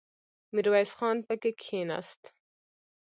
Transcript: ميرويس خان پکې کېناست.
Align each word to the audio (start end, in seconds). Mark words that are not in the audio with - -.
ميرويس 0.55 0.91
خان 0.97 1.17
پکې 1.27 1.51
کېناست. 1.61 2.21